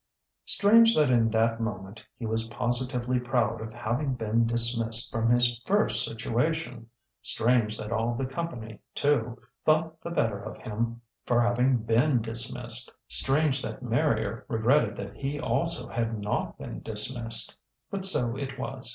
Strange 0.45 0.95
that 0.95 1.11
in 1.11 1.29
that 1.29 1.61
moment 1.61 2.03
he 2.17 2.25
was 2.25 2.47
positively 2.47 3.19
proud 3.19 3.61
of 3.61 3.71
having 3.71 4.15
been 4.15 4.47
dismissed 4.47 5.11
from 5.11 5.29
his 5.29 5.59
first 5.67 6.03
situation! 6.03 6.89
Strange 7.21 7.77
that 7.77 7.91
all 7.91 8.15
the 8.15 8.25
company, 8.25 8.79
too, 8.95 9.39
thought 9.63 10.01
the 10.01 10.09
better 10.09 10.39
of 10.41 10.57
him 10.57 10.99
for 11.27 11.39
having 11.39 11.77
been 11.83 12.19
dismissed! 12.19 12.91
Strange 13.09 13.61
that 13.61 13.83
Marrier 13.83 14.43
regretted 14.47 14.95
that 14.97 15.13
he 15.17 15.39
also 15.39 15.87
had 15.87 16.17
not 16.17 16.57
been 16.57 16.79
dismissed! 16.81 17.59
But 17.91 18.03
so 18.03 18.35
it 18.35 18.57
was. 18.57 18.89